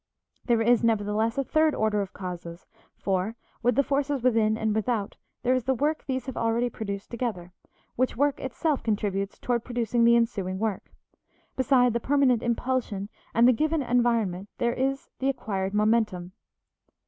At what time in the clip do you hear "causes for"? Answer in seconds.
2.11-3.35